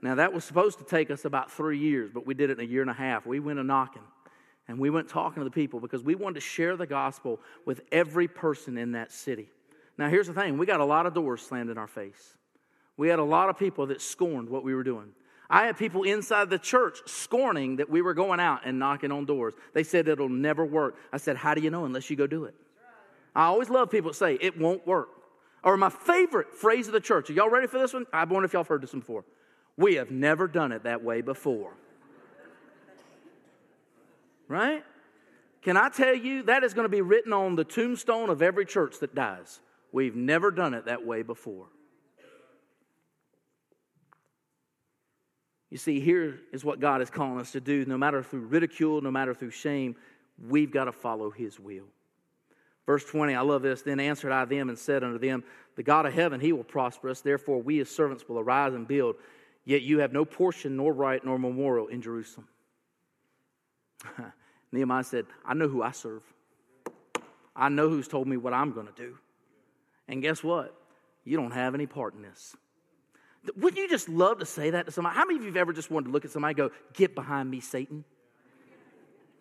[0.00, 2.64] Now, that was supposed to take us about three years, but we did it in
[2.64, 3.26] a year and a half.
[3.26, 4.02] We went a knocking.
[4.68, 7.80] And we went talking to the people because we wanted to share the gospel with
[7.90, 9.48] every person in that city.
[9.98, 12.34] Now, here's the thing we got a lot of doors slammed in our face.
[12.96, 15.08] We had a lot of people that scorned what we were doing.
[15.50, 19.26] I had people inside the church scorning that we were going out and knocking on
[19.26, 19.54] doors.
[19.74, 20.96] They said it'll never work.
[21.12, 22.54] I said, How do you know unless you go do it?
[23.34, 25.08] I always love people that say it won't work.
[25.64, 27.30] Or my favorite phrase of the church.
[27.30, 28.06] Are y'all ready for this one?
[28.12, 29.24] I wonder if y'all have heard this one before.
[29.76, 31.72] We have never done it that way before
[34.52, 34.84] right?
[35.62, 38.66] Can I tell you that is going to be written on the tombstone of every
[38.66, 39.60] church that dies?
[39.92, 41.66] We've never done it that way before.
[45.70, 47.86] You see, here is what God is calling us to do.
[47.86, 49.96] No matter through ridicule, no matter through shame,
[50.38, 51.86] we've got to follow His will.
[52.84, 53.82] Verse 20, I love this.
[53.82, 55.44] Then answered I them and said unto them,
[55.76, 57.20] The God of heaven, He will prosper us.
[57.20, 59.16] Therefore, we as servants will arise and build.
[59.64, 62.48] Yet you have no portion, nor right, nor memorial in Jerusalem.
[64.72, 66.22] Nehemiah said, I know who I serve.
[67.54, 69.18] I know who's told me what I'm going to do.
[70.08, 70.74] And guess what?
[71.24, 72.56] You don't have any part in this.
[73.56, 75.16] Wouldn't you just love to say that to somebody?
[75.16, 77.14] How many of you have ever just wanted to look at somebody and go, Get
[77.14, 78.04] behind me, Satan?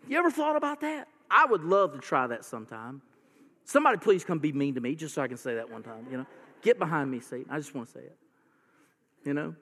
[0.08, 1.08] You ever thought about that?
[1.30, 3.02] I would love to try that sometime.
[3.64, 6.08] Somebody please come be mean to me just so I can say that one time,
[6.10, 6.26] you know?
[6.62, 7.46] Get behind me, Satan.
[7.50, 8.18] I just want to say it.
[9.24, 9.56] You know?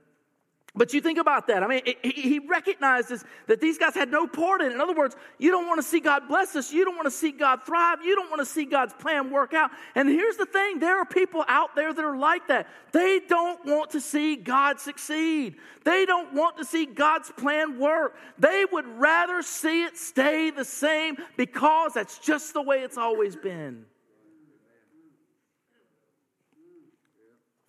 [0.76, 1.64] But you think about that.
[1.64, 4.76] I mean, he recognizes that these guys had no part in it.
[4.76, 6.72] In other words, you don't want to see God bless us.
[6.72, 8.04] You don't want to see God thrive.
[8.04, 9.72] You don't want to see God's plan work out.
[9.96, 12.68] And here's the thing there are people out there that are like that.
[12.92, 15.56] They don't want to see God succeed,
[15.86, 18.16] they don't want to see God's plan work.
[18.38, 23.36] They would rather see it stay the same because that's just the way it's always
[23.36, 23.86] been.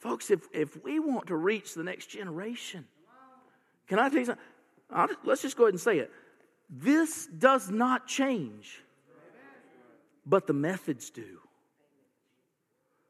[0.01, 2.87] Folks, if, if we want to reach the next generation,
[3.87, 4.45] can I tell you something?
[4.91, 6.11] I'll, let's just go ahead and say it.
[6.71, 8.83] This does not change,
[10.25, 11.41] but the methods do.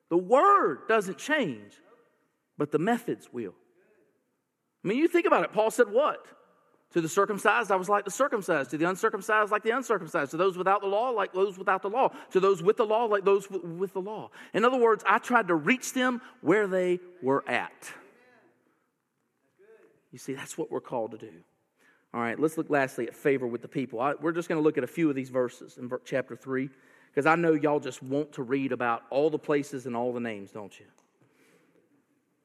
[0.08, 1.72] The word doesn't change,
[2.58, 3.54] but the methods will.
[4.84, 5.52] I mean, you think about it.
[5.52, 6.26] Paul said what?
[6.92, 8.70] To the circumcised, I was like the circumcised.
[8.70, 10.32] To the uncircumcised, like the uncircumcised.
[10.32, 12.12] To those without the law, like those without the law.
[12.32, 14.30] To those with the law, like those with the law.
[14.52, 17.92] In other words, I tried to reach them where they were at.
[20.10, 21.32] You see, that's what we're called to do.
[22.12, 24.00] All right, let's look lastly at favor with the people.
[24.00, 26.68] I, we're just going to look at a few of these verses in chapter 3,
[27.06, 30.18] because I know y'all just want to read about all the places and all the
[30.18, 30.86] names, don't you?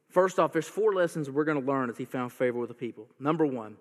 [0.10, 2.75] First off, there's four lessons we're going to learn as he found favor with the
[2.75, 3.08] people.
[3.19, 3.75] Number one,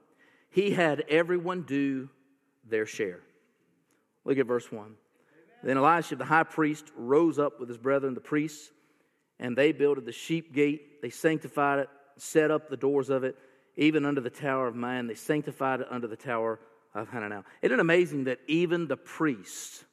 [0.54, 2.08] he had everyone do
[2.64, 3.18] their share.
[4.24, 4.94] Look at verse 1.
[5.64, 8.70] Then Eliashib, the high priest, rose up with his brethren, the priests,
[9.40, 11.02] and they builded the sheep gate.
[11.02, 11.88] They sanctified it,
[12.18, 13.36] set up the doors of it,
[13.76, 15.08] even under the tower of man.
[15.08, 16.60] They sanctified it under the tower
[16.94, 17.42] of Hananel.
[17.60, 19.84] Isn't it amazing that even the priests,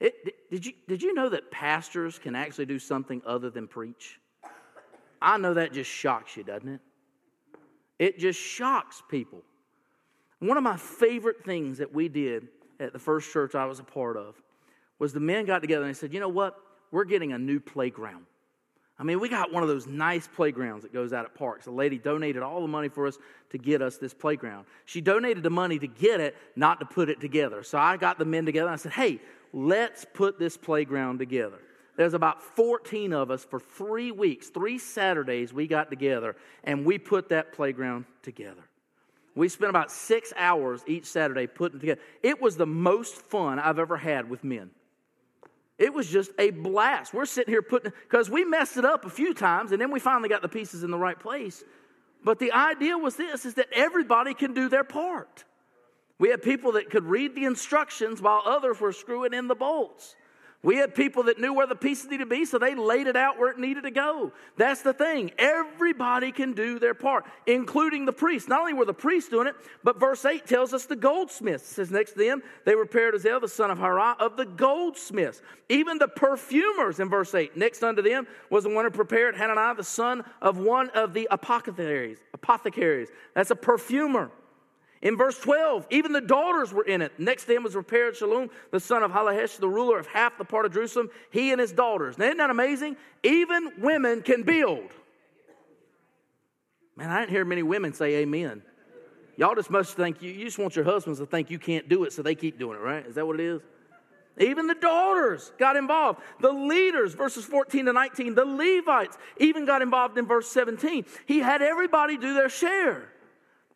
[0.00, 4.18] it, did, you, did you know that pastors can actually do something other than preach?
[5.22, 6.80] I know that just shocks you, doesn't it?
[8.00, 9.44] It just shocks people.
[10.40, 12.48] One of my favorite things that we did
[12.80, 14.34] at the first church I was a part of
[14.98, 16.58] was the men got together and they said, you know what?
[16.90, 18.26] We're getting a new playground.
[18.98, 21.66] I mean, we got one of those nice playgrounds that goes out at parks.
[21.66, 23.18] A lady donated all the money for us
[23.50, 24.66] to get us this playground.
[24.84, 27.64] She donated the money to get it, not to put it together.
[27.64, 29.20] So I got the men together and I said, hey,
[29.52, 31.58] let's put this playground together.
[31.96, 36.98] There's about 14 of us for three weeks, three Saturdays, we got together and we
[36.98, 38.62] put that playground together.
[39.34, 42.00] We spent about six hours each Saturday putting together.
[42.22, 44.70] It was the most fun I've ever had with men.
[45.76, 47.12] It was just a blast.
[47.12, 49.98] We're sitting here putting, because we messed it up a few times and then we
[49.98, 51.64] finally got the pieces in the right place.
[52.22, 55.44] But the idea was this is that everybody can do their part.
[56.18, 60.14] We had people that could read the instructions while others were screwing in the bolts.
[60.64, 63.16] We had people that knew where the pieces needed to be, so they laid it
[63.16, 64.32] out where it needed to go.
[64.56, 65.30] That's the thing.
[65.36, 68.48] Everybody can do their part, including the priests.
[68.48, 71.70] Not only were the priests doing it, but verse 8 tells us the goldsmiths.
[71.70, 75.42] It says, Next to them, they repaired Uzziel, the son of Harah, of the goldsmiths.
[75.68, 77.58] Even the perfumers in verse 8.
[77.58, 81.28] Next unto them was the one who prepared Hananiah, the son of one of the
[81.30, 82.20] apothecaries.
[82.32, 83.10] Apothecaries.
[83.34, 84.30] That's a perfumer.
[85.04, 87.12] In verse 12, even the daughters were in it.
[87.20, 90.44] Next to him was repaired Shallum, the son of Halohesh, the ruler of half the
[90.44, 92.16] part of Jerusalem, he and his daughters.
[92.16, 92.96] Now, isn't that amazing?
[93.22, 94.90] Even women can build.
[96.96, 98.62] Man, I didn't hear many women say amen.
[99.36, 102.04] Y'all just must think you, you just want your husbands to think you can't do
[102.04, 103.04] it, so they keep doing it, right?
[103.04, 103.60] Is that what it is?
[104.38, 106.20] Even the daughters got involved.
[106.40, 111.04] The leaders, verses 14 to 19, the Levites even got involved in verse 17.
[111.26, 113.10] He had everybody do their share.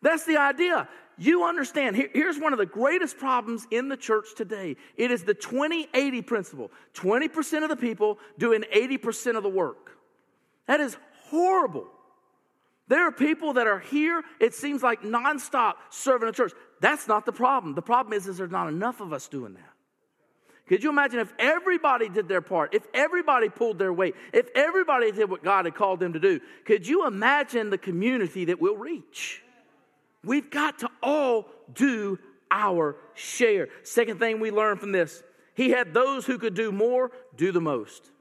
[0.01, 0.87] That's the idea.
[1.19, 5.23] You understand, here, here's one of the greatest problems in the church today it is
[5.23, 9.91] the 20 80 principle 20% of the people doing 80% of the work.
[10.65, 11.87] That is horrible.
[12.87, 16.53] There are people that are here, it seems like nonstop serving the church.
[16.79, 17.75] That's not the problem.
[17.75, 19.73] The problem is, is there's not enough of us doing that.
[20.67, 25.11] Could you imagine if everybody did their part, if everybody pulled their weight, if everybody
[25.11, 26.39] did what God had called them to do?
[26.65, 29.43] Could you imagine the community that we'll reach?
[30.23, 32.19] We've got to all do
[32.51, 33.69] our share.
[33.83, 37.61] Second thing we learn from this he had those who could do more do the
[37.61, 38.11] most.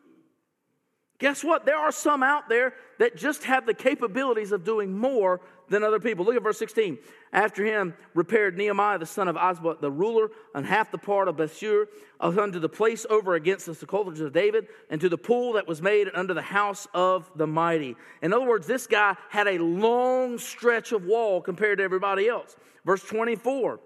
[1.18, 1.66] Guess what?
[1.66, 5.98] There are some out there that just have the capabilities of doing more than other
[5.98, 6.24] people.
[6.24, 6.96] Look at verse 16.
[7.33, 11.37] After him repaired Nehemiah the son of Azbuk, the ruler, and half the part of
[11.37, 11.87] Bethzur,
[12.20, 15.66] uh, unto the place over against the sepulchres of David, and to the pool that
[15.66, 17.96] was made under the house of the mighty.
[18.22, 22.57] In other words, this guy had a long stretch of wall compared to everybody else.
[22.85, 23.81] Verse 24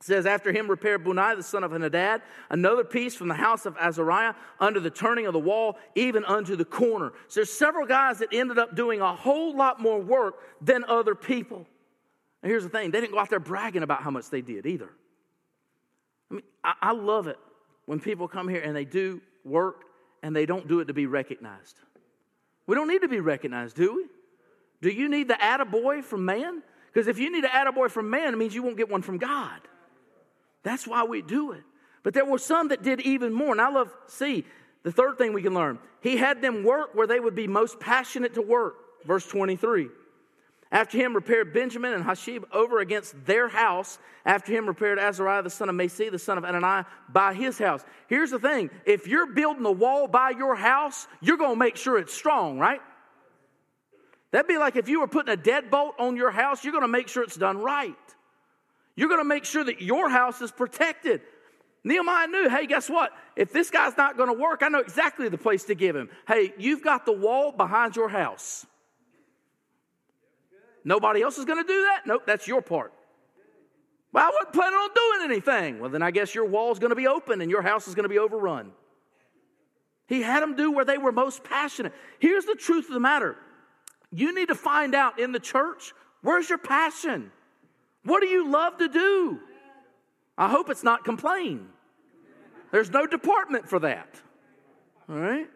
[0.00, 3.76] says, After him repaired Binnui, the son of Henadad, another piece from the house of
[3.78, 7.12] Azariah under the turning of the wall, even unto the corner.
[7.28, 11.14] So there's several guys that ended up doing a whole lot more work than other
[11.14, 11.66] people.
[12.42, 14.66] And here's the thing they didn't go out there bragging about how much they did
[14.66, 14.90] either.
[16.30, 17.38] I mean, I, I love it
[17.86, 19.84] when people come here and they do work
[20.22, 21.80] and they don't do it to be recognized.
[22.66, 24.06] We don't need to be recognized, do we?
[24.82, 26.62] Do you need the attaboy from man?
[26.92, 29.18] Because if you need an attaboy from man, it means you won't get one from
[29.18, 29.60] God.
[30.66, 31.62] That's why we do it.
[32.02, 33.52] But there were some that did even more.
[33.52, 34.44] And I love, see,
[34.82, 35.78] the third thing we can learn.
[36.00, 38.74] He had them work where they would be most passionate to work.
[39.04, 39.88] Verse 23.
[40.72, 44.00] After him repaired Benjamin and Hashub over against their house.
[44.24, 47.84] After him repaired Azariah the son of Maaseiah, the son of Ananiah, by his house.
[48.08, 51.76] Here's the thing if you're building a wall by your house, you're going to make
[51.76, 52.80] sure it's strong, right?
[54.32, 56.88] That'd be like if you were putting a deadbolt on your house, you're going to
[56.88, 57.94] make sure it's done right.
[58.96, 61.20] You're going to make sure that your house is protected.
[61.84, 63.12] Nehemiah knew, hey, guess what?
[63.36, 66.08] If this guy's not going to work, I know exactly the place to give him.
[66.26, 68.66] Hey, you've got the wall behind your house.
[70.84, 72.02] Nobody else is going to do that?
[72.06, 72.92] Nope, that's your part.
[74.12, 75.80] Well, I wasn't planning on doing anything.
[75.80, 77.94] Well, then I guess your wall is going to be open and your house is
[77.94, 78.72] going to be overrun.
[80.06, 81.92] He had them do where they were most passionate.
[82.18, 83.36] Here's the truth of the matter
[84.12, 87.30] you need to find out in the church where's your passion?
[88.06, 89.40] What do you love to do?
[90.38, 91.68] I hope it's not complain.
[92.70, 94.08] There's no department for that.
[95.08, 95.48] All right?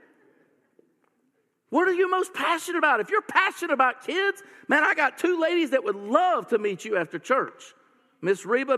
[1.70, 2.98] What are you most passionate about?
[3.00, 6.84] If you're passionate about kids, man, I got two ladies that would love to meet
[6.84, 7.74] you after church.
[8.20, 8.76] Miss Reba,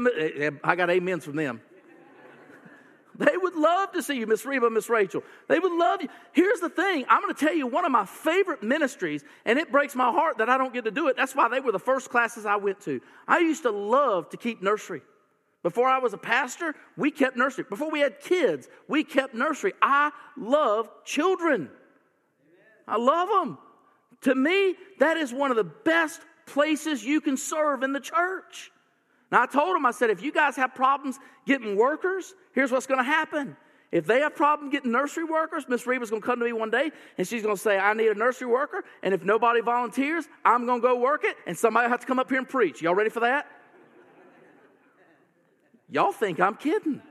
[0.62, 1.62] I got amens from them.
[3.18, 5.22] They would love to see you, Miss Reba, Miss Rachel.
[5.48, 6.08] They would love you.
[6.32, 9.70] Here's the thing I'm going to tell you one of my favorite ministries, and it
[9.70, 11.16] breaks my heart that I don't get to do it.
[11.16, 13.00] That's why they were the first classes I went to.
[13.28, 15.02] I used to love to keep nursery.
[15.62, 17.64] Before I was a pastor, we kept nursery.
[17.68, 19.74] Before we had kids, we kept nursery.
[19.80, 21.68] I love children.
[22.88, 23.58] I love them.
[24.22, 28.72] To me, that is one of the best places you can serve in the church.
[29.30, 32.86] Now, I told them, I said, if you guys have problems getting workers, here's what's
[32.86, 33.56] going to happen.
[33.90, 36.52] If they have a problem getting nursery workers, Miss Reba's going to come to me
[36.54, 38.84] one day and she's going to say, I need a nursery worker.
[39.02, 42.18] And if nobody volunteers, I'm going to go work it and somebody have to come
[42.18, 42.80] up here and preach.
[42.80, 43.46] Y'all ready for that?
[45.90, 47.02] Y'all think I'm kidding.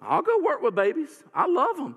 [0.00, 1.22] I'll go work with babies.
[1.34, 1.96] I love them.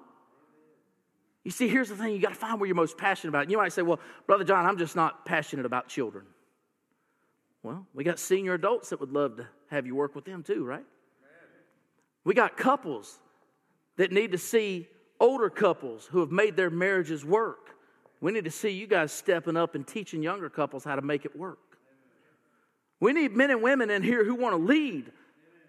[1.46, 3.50] You see, here's the thing you got to find where you're most passionate about.
[3.50, 6.26] You might say, well, Brother John, I'm just not passionate about children.
[7.64, 10.66] Well, we got senior adults that would love to have you work with them too,
[10.66, 10.84] right?
[12.28, 13.20] We got couples
[13.96, 17.78] that need to see older couples who have made their marriages work.
[18.20, 21.24] We need to see you guys stepping up and teaching younger couples how to make
[21.24, 21.78] it work.
[23.00, 25.10] We need men and women in here who want to lead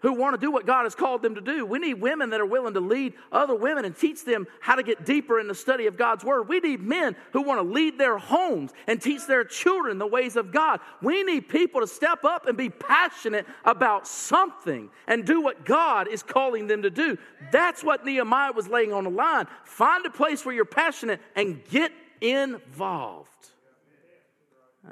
[0.01, 1.65] who want to do what God has called them to do.
[1.65, 4.83] We need women that are willing to lead other women and teach them how to
[4.83, 6.47] get deeper in the study of God's Word.
[6.47, 10.35] We need men who want to lead their homes and teach their children the ways
[10.35, 10.79] of God.
[11.01, 16.07] We need people to step up and be passionate about something and do what God
[16.07, 17.17] is calling them to do.
[17.51, 19.47] That's what Nehemiah was laying on the line.
[19.65, 23.29] Find a place where you're passionate and get involved.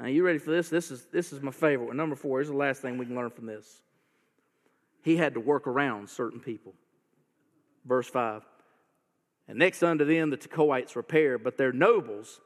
[0.00, 0.68] Are you ready for this?
[0.68, 1.94] This is, this is my favorite.
[1.94, 2.40] Number four.
[2.40, 3.82] is the last thing we can learn from this
[5.02, 6.74] he had to work around certain people.
[7.84, 8.42] Verse 5
[9.48, 12.40] And next unto them the Tekoites repaired, but their nobles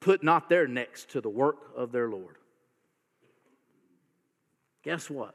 [0.00, 2.36] put not their necks to the work of their Lord.
[4.82, 5.34] Guess what?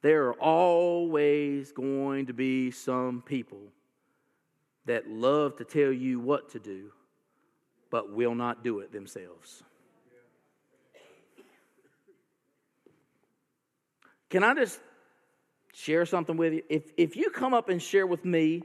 [0.00, 3.60] There are always going to be some people
[4.86, 6.92] that love to tell you what to do,
[7.90, 9.62] but will not do it themselves.
[14.28, 14.80] Can I just
[15.72, 16.62] share something with you.
[16.68, 18.62] If, if you come up and share with me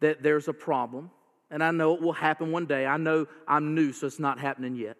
[0.00, 1.10] that there's a problem,
[1.50, 4.38] and I know it will happen one day, I know I'm new, so it's not
[4.38, 4.96] happening yet.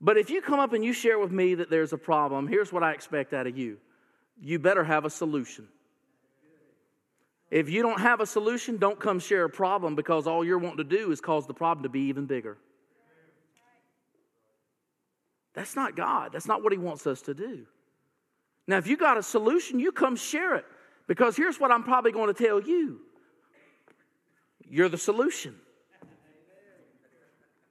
[0.00, 2.72] But if you come up and you share with me that there's a problem, here's
[2.72, 3.78] what I expect out of you
[4.38, 5.66] you better have a solution.
[7.50, 10.78] If you don't have a solution, don't come share a problem because all you're wanting
[10.78, 12.58] to do is cause the problem to be even bigger.
[15.54, 16.32] That's not God.
[16.32, 17.66] That's not what He wants us to do.
[18.66, 20.64] Now, if you got a solution, you come share it.
[21.06, 23.00] Because here's what I'm probably going to tell you
[24.68, 25.54] you're the solution,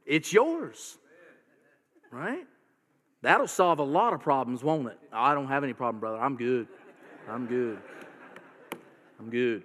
[0.06, 0.98] it's yours.
[2.12, 2.48] Right?
[3.22, 4.98] That'll solve a lot of problems, won't it?
[5.12, 6.18] I don't have any problem, brother.
[6.18, 6.68] I'm good.
[7.30, 7.80] I'm good.
[9.20, 9.64] I'm good.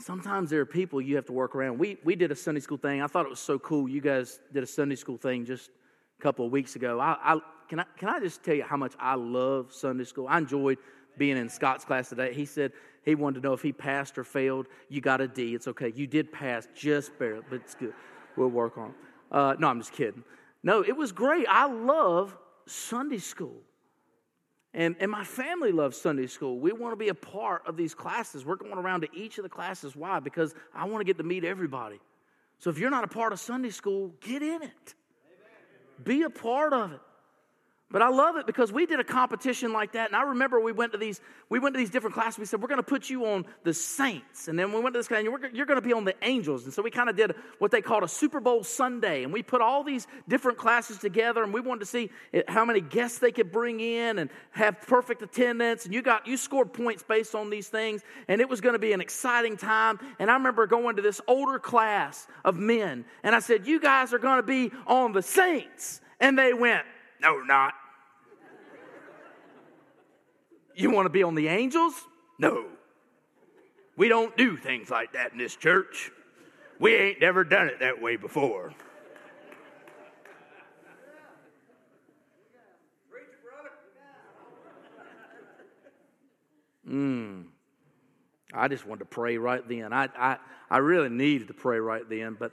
[0.00, 1.78] Sometimes there are people you have to work around.
[1.78, 3.02] We, we did a Sunday school thing.
[3.02, 3.88] I thought it was so cool.
[3.88, 5.70] You guys did a Sunday school thing just
[6.18, 6.98] a couple of weeks ago.
[6.98, 10.26] I, I, can I, can I just tell you how much I love Sunday school?
[10.28, 10.78] I enjoyed
[11.16, 12.32] being in Scott's class today.
[12.32, 12.72] He said
[13.04, 14.66] he wanted to know if he passed or failed.
[14.88, 15.54] You got a D.
[15.54, 15.92] It's okay.
[15.94, 17.94] You did pass, just barely, but it's good.
[18.36, 18.94] We'll work on it.
[19.30, 20.24] Uh, no, I'm just kidding.
[20.62, 21.46] No, it was great.
[21.48, 23.62] I love Sunday school.
[24.74, 26.58] And, and my family loves Sunday school.
[26.58, 28.44] We want to be a part of these classes.
[28.44, 29.96] We're going around to each of the classes.
[29.96, 30.20] Why?
[30.20, 32.00] Because I want to get to meet everybody.
[32.58, 34.94] So if you're not a part of Sunday school, get in it.
[36.04, 37.00] Be a part of it.
[37.90, 40.72] But I love it because we did a competition like that, and I remember we
[40.72, 42.38] went to these we went to these different classes.
[42.38, 44.98] We said we're going to put you on the saints, and then we went to
[44.98, 45.24] this kind.
[45.24, 47.70] You're, you're going to be on the angels, and so we kind of did what
[47.70, 51.54] they called a Super Bowl Sunday, and we put all these different classes together, and
[51.54, 52.10] we wanted to see
[52.46, 55.86] how many guests they could bring in and have perfect attendance.
[55.86, 58.78] And you got you scored points based on these things, and it was going to
[58.78, 59.98] be an exciting time.
[60.18, 64.12] And I remember going to this older class of men, and I said, "You guys
[64.12, 66.84] are going to be on the saints," and they went.
[67.20, 67.74] No, not.
[70.74, 71.94] You want to be on the angels?
[72.38, 72.66] No.
[73.96, 76.12] We don't do things like that in this church.
[76.78, 78.72] We ain't never done it that way before.
[86.86, 87.42] Hmm.
[88.54, 89.92] I just wanted to pray right then.
[89.92, 90.36] I, I,
[90.70, 92.52] I really needed to pray right then, but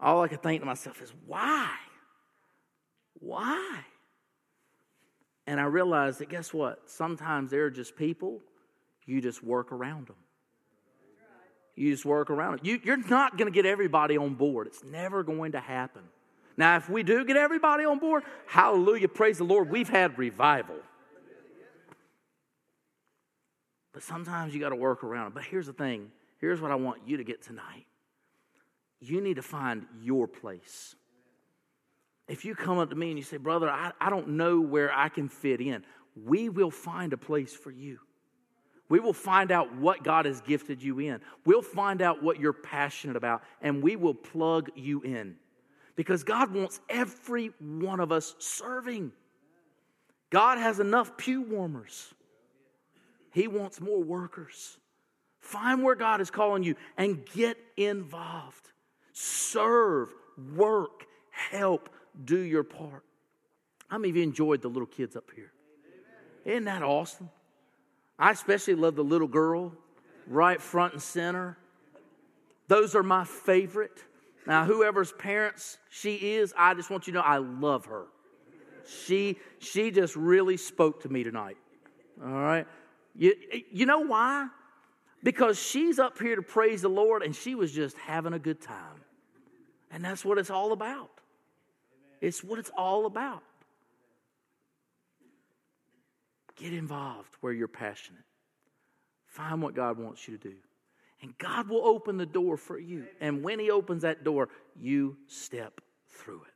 [0.00, 1.68] all I could think to myself is, why?
[3.20, 3.80] Why?
[5.46, 6.90] And I realized that guess what?
[6.90, 8.40] Sometimes they're just people,
[9.04, 10.16] you just work around them.
[11.76, 12.64] You just work around it.
[12.64, 14.66] You, you're not going to get everybody on board.
[14.66, 16.02] It's never going to happen
[16.56, 20.76] Now, if we do get everybody on board, hallelujah, praise the Lord, we've had revival.
[23.92, 25.34] But sometimes you got to work around it.
[25.34, 27.86] But here's the thing here's what I want you to get tonight
[29.00, 30.94] you need to find your place.
[32.28, 34.92] If you come up to me and you say, Brother, I, I don't know where
[34.92, 35.84] I can fit in,
[36.24, 37.98] we will find a place for you.
[38.88, 41.20] We will find out what God has gifted you in.
[41.44, 45.36] We'll find out what you're passionate about, and we will plug you in.
[45.96, 49.12] Because God wants every one of us serving.
[50.30, 52.14] God has enough pew warmers.
[53.32, 54.78] He wants more workers.
[55.40, 58.70] Find where God is calling you and get involved.
[59.12, 60.12] Serve,
[60.54, 61.88] work, help,
[62.24, 63.04] do your part.
[63.90, 65.52] Of you enjoyed the little kids up here?
[66.44, 67.30] Isn't that awesome?
[68.18, 69.72] I especially love the little girl
[70.26, 71.56] right front and center.
[72.68, 74.02] Those are my favorite.
[74.46, 78.06] Now, whoever's parents she is, I just want you to know I love her.
[78.86, 81.56] She she just really spoke to me tonight.
[82.22, 82.66] All right.
[83.14, 83.34] You,
[83.72, 84.48] you know why?
[85.22, 88.60] Because she's up here to praise the Lord and she was just having a good
[88.60, 89.02] time.
[89.90, 91.10] And that's what it's all about.
[92.20, 93.42] It's what it's all about.
[96.56, 98.22] Get involved where you're passionate.
[99.26, 100.56] Find what God wants you to do.
[101.22, 103.06] And God will open the door for you.
[103.20, 106.55] And when He opens that door, you step through it.